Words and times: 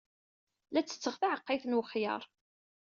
La 0.71 0.81
ttetteɣ 0.81 1.15
taɛeqqayt 1.17 1.65
n 1.67 1.77
wexyar. 1.77 2.23